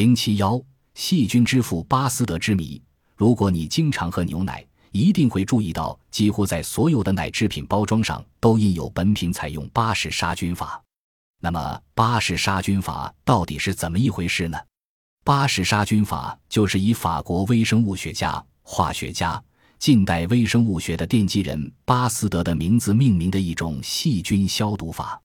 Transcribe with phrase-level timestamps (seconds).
[0.00, 0.58] 零七幺
[0.94, 2.80] 细菌之父巴斯德之谜。
[3.16, 10.82] 如果你经常喝牛奶，一定会注意到，几乎在所有的奶制品包装上都印有本品采用巴氏杀菌法。
[11.42, 14.56] 那么，巴氏杀菌法到底是怎么一回事呢？
[15.22, 19.44] 巴氏杀菌法就是以法国微生物学家、化学家、
[19.78, 25.20] 近代微生物学的奠基人巴斯德的名字命名的一种细菌消毒法。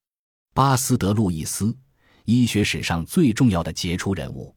[0.54, 1.74] 巴斯德路易斯，
[2.26, 4.54] 医学史上最重要的杰出人物。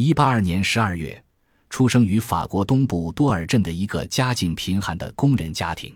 [0.00, 1.24] 一八二年十二月。
[1.68, 5.92] 出生于法国东部多尔镇的一个家境贫寒的工人家庭。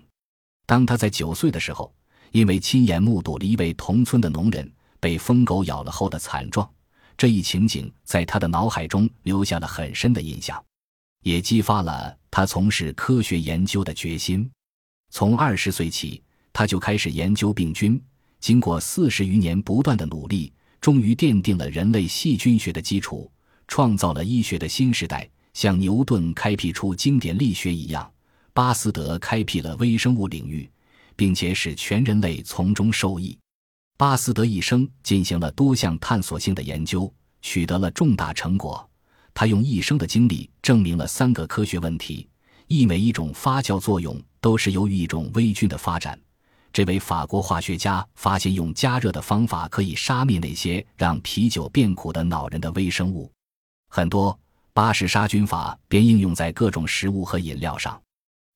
[0.66, 1.94] 当他在九岁的时候，
[2.32, 6.68] 因为亲眼目睹了一位同村的农人被疯狗咬了后的惨状，
[7.16, 10.60] 这一情景在他的脑海中留下了很深的印象，
[11.22, 14.50] 也激发了他从事科学研究的决心。
[15.10, 16.20] 从二十岁起，
[16.52, 18.02] 他就开始研究病菌。
[18.40, 23.30] 经过四十余年不断的努力，终于奠定了人类细菌学的基础，
[23.72, 25.26] 创造了医学的新时代。
[25.54, 28.12] 像牛顿开辟出经典力学一样，
[28.52, 30.70] 巴斯德开辟了微生物领域，
[31.16, 33.34] 并且使全人类从中受益。
[33.96, 38.86] 巴斯德一生进行了多项探索性的研究，取得了重大成果。
[39.32, 42.28] 他用一生的经历证明了三个科学问题：
[42.66, 46.18] 一，每一种发酵作用都是由于一种微菌的发展。
[46.74, 53.32] 这位法国化学家发现，用加热的方法可以杀灭那些让啤酒变苦的恼人的微生物。
[53.94, 54.36] 很多。
[54.72, 58.00] 巴氏杀菌法便应用在各种食物和饮料上。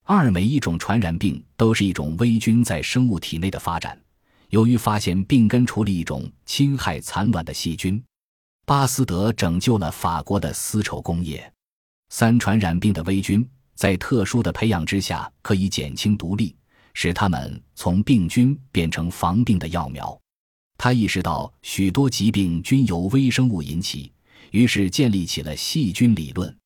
[0.05, 4.01] 二，每一种传染病都是一种微菌在生物体内的发展。
[4.48, 8.03] 由于发现病根除了一种侵害蚕卵的细菌，
[8.65, 11.53] 巴斯德拯救了法国的丝绸工业。
[12.09, 16.56] 三，传染病的微菌在特殊的培养之下可以减轻毒力，
[16.95, 20.19] 使它们从病菌变成防病的药苗。
[20.78, 24.11] 他意识到许多疾病均由微生物引起。
[24.57, 26.57] 于是建立起了细菌理论。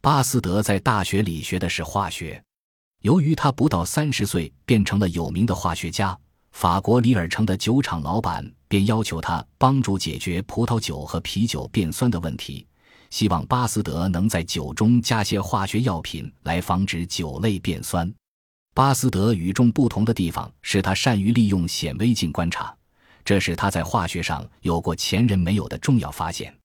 [0.00, 2.40] 巴斯德在大学里学的是化学。
[3.00, 6.16] 由于他不到三十岁变成了有名的化学家，
[6.52, 12.64] 法国里尔城的酒厂老板便要求他帮助解决葡萄酒和啤酒变酸的问题，
[13.10, 18.08] 希望巴斯德能在酒中加些化学药品来防止酒类变酸。
[18.72, 22.72] 巴斯德与众不同的地方是他善于利用显微镜观察，
[23.24, 26.56] 这是他在化学上有过前人没有的重要发现。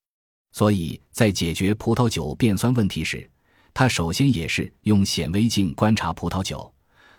[0.52, 3.30] 所以在解决葡萄酒变酸问题时，
[3.74, 6.74] 他首先也是用显微镜观察葡萄酒，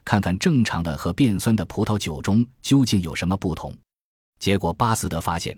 [0.05, 3.73] 看看正常的和变酸的葡萄酒中究竟有什么不同。
[4.41, 5.57] 结果，巴斯德发现，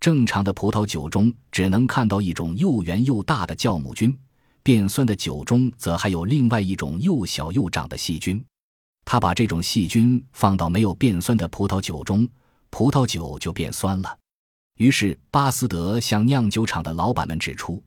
[0.00, 4.16] 正常的葡萄酒中只能看到一种又圆又大的酵母菌，
[4.62, 8.42] 变酸的酒中则还有另外一种又小又长的细菌。
[9.04, 12.28] 他把这种细菌放到没有变酸的葡萄酒中，
[12.70, 14.18] 葡萄酒就变酸了。
[14.78, 17.82] 于是，巴斯德向酿酒厂的老板们指出，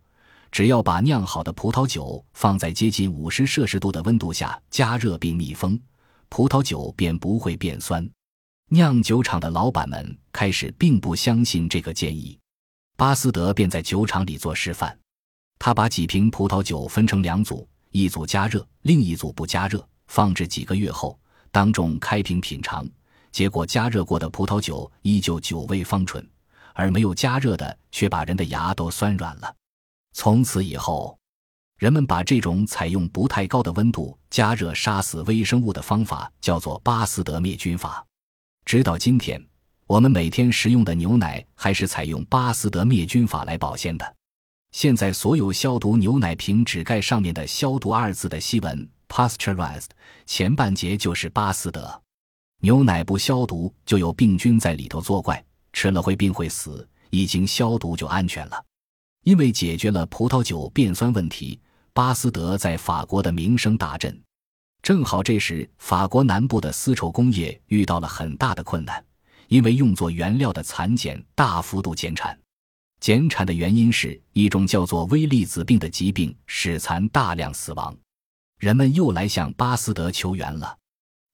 [0.52, 5.80] 只要把酿好的葡萄酒放在接近五十摄氏度的温度下加热并密封，
[6.28, 8.08] 葡萄酒便不会变酸。
[8.70, 12.38] 酿酒厂的老板们开始并不相信这个建议，
[12.98, 14.98] 巴斯德便在酒厂里做示范。
[15.60, 21.18] 他把几瓶葡萄酒分成两组，一组加热，另一组不加热，放置几个月后，
[21.52, 22.86] 当众开瓶品尝，
[23.32, 26.22] 结果加热过的葡萄酒依旧酒味芳醇。
[26.74, 29.56] 而没有加热的，却把人的牙都酸软了。
[30.14, 31.18] 从此以后，
[31.78, 38.06] 人们把这种采用不太高的温度加热杀死微生物的方法叫做巴斯德灭菌法。
[38.66, 39.44] 直到今天，
[39.88, 44.16] 我们每天食用的牛奶还是采用巴斯德灭菌法来保鲜的。
[44.72, 49.90] 现在，所有消毒牛奶瓶纸盖上面的“消毒”二字的西文 “pasteurized”
[50.26, 52.02] 前半截就是巴斯德。
[52.62, 55.44] 牛奶不消毒，就有病菌在里头作怪。
[55.74, 58.66] 吃了会病会死，已经消毒就安全了。
[59.24, 61.60] 因为解决了葡萄酒变酸问题，
[61.94, 64.20] 巴斯德在法国的名声大振。
[64.82, 69.04] 正好这时，法国南部的丝绸工业遇到了很大的困难，
[69.48, 72.36] 因为用作原料的蚕茧大幅度减产。
[73.00, 77.96] 减产的原因是一种叫做微粒子病的疾病使蚕大量死亡。
[78.60, 80.78] 人们又来向巴斯德求援了。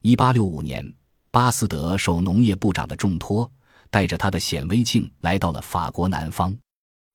[0.02, 0.94] 一八六五年，
[1.32, 3.50] 巴斯德受农业部长的重托。
[3.90, 6.56] 带着他的显微镜来到了法国南方，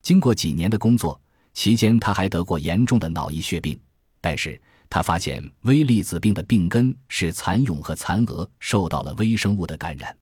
[0.03, 1.21] 经过几年的工作，
[1.55, 3.79] 期间他还得过严重的脑溢血病。
[4.21, 10.17] 但是他发现微粒子病的病根是蚕蛹和蚕蛾受到了微生物的感染。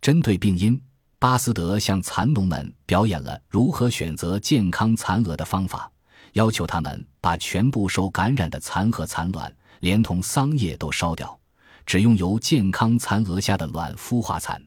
[0.00, 0.80] 针对病因，
[1.18, 5.90] 巴斯德向蚕农们表演了如何选择健康蚕蛾的方法，
[6.32, 11.38] 要求他们把全部受感染的蚕和蚕卵连同桑叶都烧掉，
[11.84, 14.60] 只用由健康蚕蛾下的卵孵化蚕。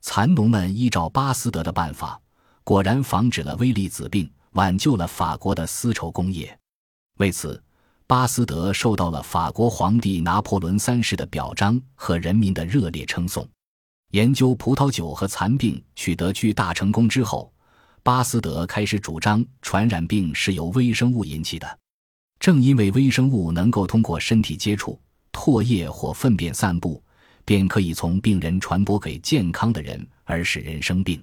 [0.00, 2.20] 蚕农们依照巴斯德的办法，
[2.64, 6.58] 果然防止了微粒子病，挽救了法国的丝绸工业。
[7.18, 7.62] 为此，
[8.06, 13.46] 巴斯德受到了法国皇帝拿破仑三世的表彰和人民的热烈称颂。
[14.12, 17.52] 研究葡萄酒和蚕病取得巨大成功之后，
[18.02, 21.78] 巴斯德开始主张传染病是由微生物引起的。
[22.40, 24.98] 正因为微生物能够通过身体接触、
[25.30, 27.00] 唾液或粪便散布，
[27.50, 31.20] 便可以从病人传播给健康的人，而使人生病。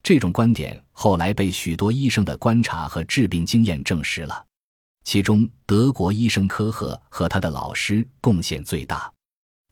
[0.00, 4.46] 这种观点后来被许多医生的观察和治病经验证实了。
[5.02, 9.12] 其中，德国医生科赫和他的老师贡献最大。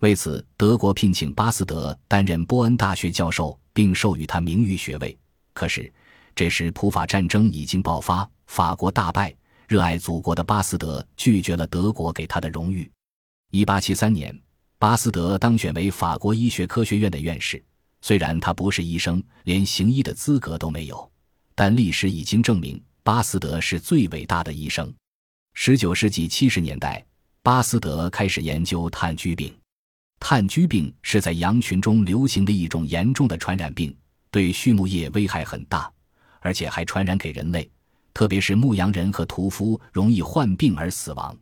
[0.00, 5.16] 为此，德国聘请巴斯德担任波恩大学教授，并授予他名誉学位。
[5.52, 5.92] 可是，
[6.34, 9.32] 这时普法战争已经爆发，法国大败。
[9.68, 12.90] 热爱祖国的巴斯德拒绝了德国给他的荣誉。
[13.52, 14.40] 1873年，
[14.84, 17.64] 巴斯德当选为法国医学科学院的院士。
[18.02, 21.10] 虽然他不是医生，连行医的资格都没有，
[21.54, 24.92] 但历史已经证明巴斯德是最伟大的医生。
[25.56, 27.02] 19世纪70年代，
[27.42, 29.56] 巴斯德开始研究炭疽病。
[30.20, 33.96] 炭疽病是在羊群中流行的一种严重的传染病，
[34.30, 35.90] 对畜牧业危害很大，
[36.40, 37.66] 而且还传染给人类。
[38.12, 41.34] 特别是牧羊人和屠夫容易患病而死亡。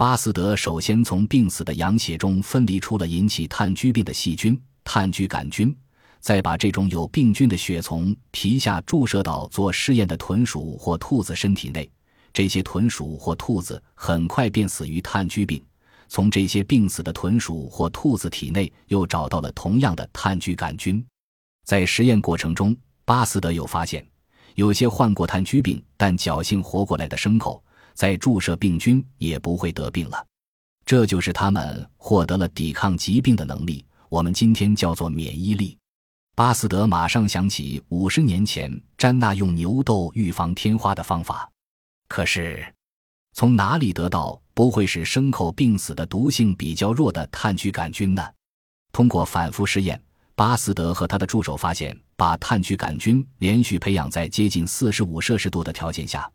[0.00, 5.76] 巴斯德首先从病死的羊血中分离出了引起炭疽病的细菌炭疽杆菌，
[6.20, 11.86] 再把这种有病菌的血从皮下注射到做试验的豚鼠或兔子身体内。
[12.32, 15.62] 这些豚鼠或兔子很快便死于炭疽病。
[16.08, 21.04] 从这些病死的豚鼠或兔子体内又找到了同样的炭疽杆菌。
[21.66, 22.74] 在实验过程中，
[23.04, 24.02] 巴斯德又发现。
[24.54, 27.62] 有些患过炭疽病但侥幸活过来的牲口，
[28.00, 30.26] 再注射病菌也不会得病了，
[30.86, 33.84] 这就是他们获得了抵抗疾病的能力。
[34.08, 35.76] 我们今天叫做免疫力。
[36.34, 41.46] 巴斯德马上想起五十年前詹娜用牛痘预防天花的方法，
[42.08, 42.64] 可是
[43.34, 48.26] 从哪里得到不会使牲口病死的毒性比较弱的炭疽杆菌呢？
[48.92, 50.02] 通过反复试验。
[50.34, 56.26] 巴斯德和他的助手发现，把炭疽杆菌连续培养在接近四十五摄氏度的条件下，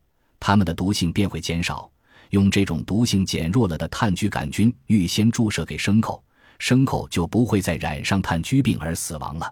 [0.47, 1.89] 它们的毒性便会减少。
[2.29, 6.23] 用这种毒性减弱了的炭疽杆菌预先注射给牲口，
[6.59, 9.51] 牲口就不会再染上炭疽病而死亡了。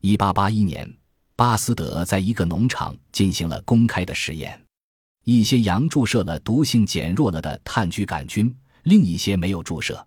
[0.00, 0.92] 一八八一年，
[1.36, 4.60] 巴斯德在一个农场进行了公开的实验，
[5.22, 8.52] 一些羊注射了毒性减弱了的炭疽杆菌，
[8.82, 10.04] 另一些没有注射。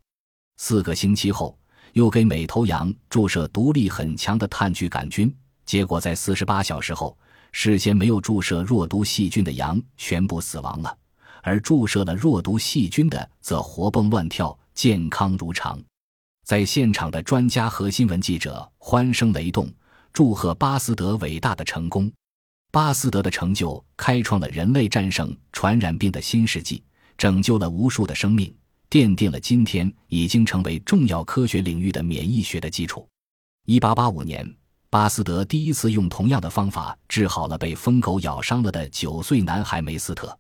[0.58, 1.58] 四个星期后。
[1.94, 5.34] 又给每头羊注射毒力很强的炭疽杆菌，
[5.66, 7.18] 结果在四十八小时后，
[7.60, 10.96] 事先没有注射弱毒细菌的羊全部死亡了，
[11.42, 15.82] 而注射了弱毒细菌的则活蹦乱跳，健康如常。
[16.46, 19.68] 在现场的专家和新闻记者欢声雷动，
[20.14, 22.12] 祝贺巴斯德伟大的成功。
[22.72, 26.84] 巴斯德的成就开创了人类战胜传染病的新世纪，
[27.18, 28.54] 拯救了无数的生命。
[28.88, 33.08] 奠定了今天已经成为重要科学领域的免疫学的基础。
[33.66, 34.48] 一八八五年，
[34.90, 40.38] 巴斯德第一次用同样的方法治好了被疯狗咬伤了的九岁男孩梅斯特。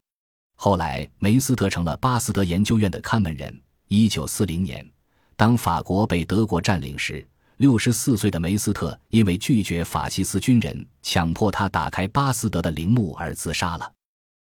[0.56, 3.62] 后来，梅斯特成了巴斯德研究院的看门人。
[3.90, 4.90] 一九四零年，
[5.36, 7.26] 当法国被德国占领时，
[7.58, 13.92] 六十四岁的梅斯特因为拒绝法西斯军人强迫他打开巴斯德的陵墓而自杀了。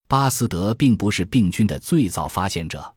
[0.07, 2.95] 巴斯德并不是病菌的最早发现者。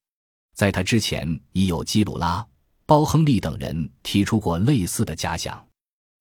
[0.54, 2.46] 在他之前，已有基鲁拉、
[2.86, 5.66] 包亨利等人提出过类似的假想，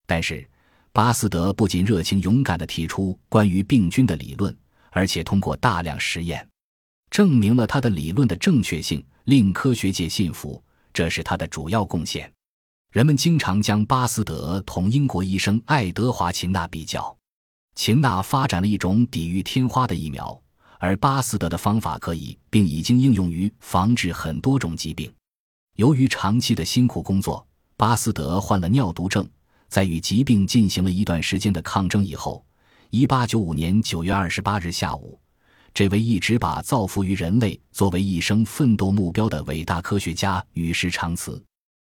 [0.07, 0.49] 但是
[0.97, 4.57] 巴斯德不仅热情勇敢地提出关于病菌的理论，
[4.93, 6.49] 而且通过大量实验，
[7.11, 10.65] 证明了他的理论的正确性，令科学界信服。
[10.95, 12.33] 这是他的主要贡献。
[12.93, 17.15] 人们经常将巴斯德同英国医生爱德华·秦纳比较。
[17.75, 20.43] 秦纳发展了一种抵御天花的疫苗。
[20.79, 25.12] 而巴斯德的方法可以并已经应用于防治很多种疾病。
[25.75, 29.29] 由于长期的辛苦工作，巴斯德患了尿毒症。
[29.69, 32.45] 在与疾病进行了一段时间的抗争以后
[32.93, 35.19] ，1895年9月28日下午，
[35.75, 41.43] 这位一直把造福于人类作为一生奋斗目标的伟大科学家与世长辞。